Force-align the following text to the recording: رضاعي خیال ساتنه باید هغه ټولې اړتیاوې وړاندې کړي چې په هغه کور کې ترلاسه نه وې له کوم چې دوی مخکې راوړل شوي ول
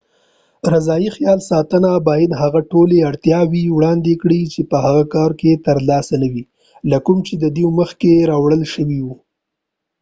رضاعي 0.73 1.09
خیال 1.17 1.39
ساتنه 1.51 1.91
باید 2.07 2.31
هغه 2.41 2.59
ټولې 2.71 2.97
اړتیاوې 3.09 3.63
وړاندې 3.71 4.13
کړي 4.21 4.41
چې 4.53 4.61
په 4.69 4.77
هغه 4.85 5.03
کور 5.13 5.31
کې 5.39 5.61
ترلاسه 5.67 6.15
نه 6.23 6.27
وې 6.33 6.43
له 6.91 6.97
کوم 7.05 7.17
چې 7.27 7.33
دوی 7.55 7.65
مخکې 7.79 8.27
راوړل 8.31 8.61
شوي 8.73 8.99
ول 9.03 9.19